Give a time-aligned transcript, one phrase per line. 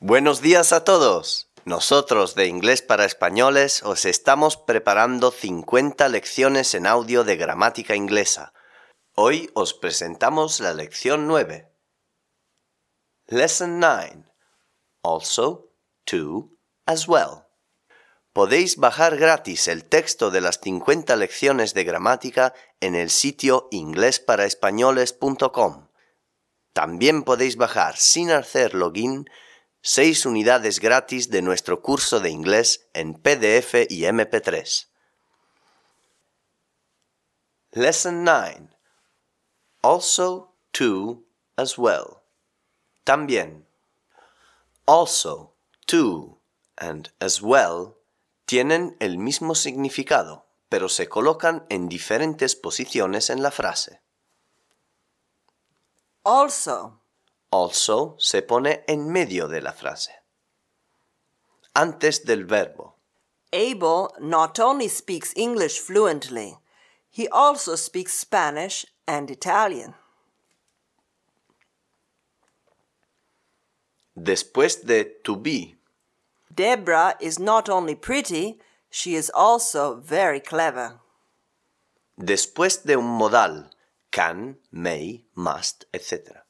[0.00, 1.50] Buenos días a todos.
[1.64, 8.52] Nosotros de Inglés para Españoles os estamos preparando 50 lecciones en audio de gramática inglesa.
[9.14, 11.72] Hoy os presentamos la lección 9.
[13.28, 14.24] Lesson 9.
[15.02, 15.72] Also,
[16.04, 16.50] to,
[16.84, 17.46] as well.
[18.34, 25.88] Podéis bajar gratis el texto de las 50 lecciones de gramática en el sitio inglesparaespañoles.com.
[26.74, 29.24] También podéis bajar sin hacer login
[29.86, 34.88] seis unidades gratis de nuestro curso de inglés en PDF y MP3.
[37.70, 38.68] Lesson 9.
[39.82, 41.22] Also, to,
[41.56, 42.24] as well.
[43.04, 43.68] También.
[44.86, 45.54] Also,
[45.86, 46.40] to,
[46.76, 47.94] and as well
[48.44, 54.00] tienen el mismo significado, pero se colocan en diferentes posiciones en la frase.
[56.24, 57.00] Also,
[57.50, 60.10] Also se pone en medio de la frase.
[61.74, 62.94] Antes del verbo.
[63.52, 66.58] Abel not only speaks English fluently,
[67.10, 69.94] he also speaks Spanish and Italian.
[74.16, 75.76] Después de to be.
[76.54, 78.58] Deborah is not only pretty,
[78.90, 81.00] she is also very clever.
[82.18, 83.70] Después de un modal.
[84.10, 86.44] Can, may, must, etc.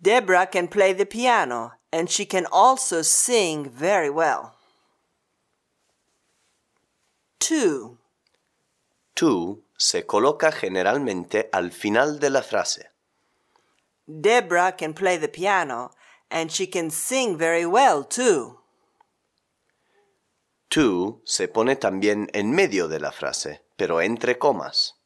[0.00, 4.54] Deborah can play the piano and she can also sing very well.
[7.40, 7.96] 2.
[9.14, 12.90] To se coloca generalmente al final de la frase.
[14.06, 15.90] Deborah can play the piano
[16.30, 18.58] and she can sing very well too.
[20.70, 24.97] To se pone también en medio de la frase, pero entre comas.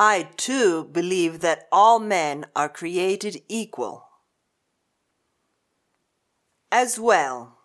[0.00, 4.04] I too believe that all men are created equal.
[6.70, 7.58] As well,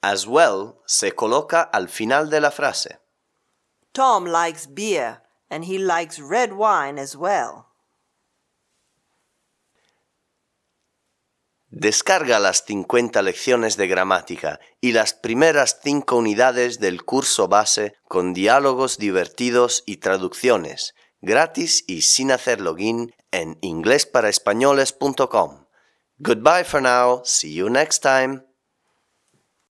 [0.00, 3.00] As well se coloca al final de la frase.
[3.92, 7.66] Tom likes beer and he likes red wine as well.
[11.70, 18.32] Descarga las 50 lecciones de gramática y las primeras 5 unidades del curso base con
[18.32, 25.66] diálogos divertidos y traducciones, gratis y sin hacer login en inglesparaespañoles.com.
[26.18, 27.22] Goodbye for now.
[27.24, 28.42] See you next time.